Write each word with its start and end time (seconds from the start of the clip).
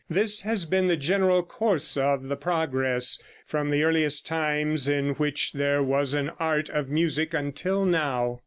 This 0.09 0.41
has 0.41 0.65
been 0.65 0.87
the 0.87 0.97
general 0.97 1.43
course 1.43 1.95
of 1.95 2.23
the 2.27 2.35
progress, 2.35 3.21
from 3.45 3.69
the 3.69 3.83
earliest 3.83 4.25
times 4.25 4.87
in 4.87 5.09
which 5.11 5.53
there 5.53 5.83
was 5.83 6.15
an 6.15 6.31
art 6.39 6.69
of 6.69 6.89
music 6.89 7.35
until 7.35 7.85
now. 7.85 8.39